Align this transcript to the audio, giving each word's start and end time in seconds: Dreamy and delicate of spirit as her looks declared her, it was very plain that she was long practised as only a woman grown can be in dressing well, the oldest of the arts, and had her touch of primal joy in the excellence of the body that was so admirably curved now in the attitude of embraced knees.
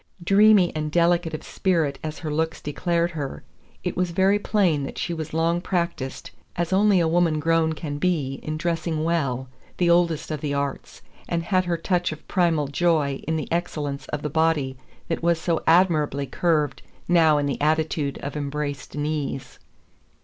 Dreamy 0.23 0.75
and 0.75 0.91
delicate 0.91 1.35
of 1.35 1.43
spirit 1.43 1.99
as 2.03 2.17
her 2.25 2.31
looks 2.31 2.59
declared 2.59 3.11
her, 3.11 3.43
it 3.83 3.95
was 3.95 4.09
very 4.09 4.39
plain 4.39 4.81
that 4.81 4.97
she 4.97 5.13
was 5.13 5.31
long 5.31 5.61
practised 5.61 6.31
as 6.55 6.73
only 6.73 6.99
a 6.99 7.07
woman 7.07 7.39
grown 7.39 7.73
can 7.73 7.99
be 7.99 8.39
in 8.41 8.57
dressing 8.57 9.03
well, 9.03 9.47
the 9.77 9.91
oldest 9.91 10.31
of 10.31 10.41
the 10.41 10.55
arts, 10.55 11.03
and 11.29 11.43
had 11.43 11.65
her 11.65 11.77
touch 11.77 12.11
of 12.11 12.27
primal 12.27 12.65
joy 12.67 13.21
in 13.27 13.35
the 13.35 13.47
excellence 13.51 14.07
of 14.07 14.23
the 14.23 14.27
body 14.31 14.75
that 15.07 15.21
was 15.21 15.39
so 15.39 15.61
admirably 15.67 16.25
curved 16.25 16.81
now 17.07 17.37
in 17.37 17.45
the 17.45 17.61
attitude 17.61 18.17
of 18.23 18.35
embraced 18.35 18.95
knees. 18.97 19.59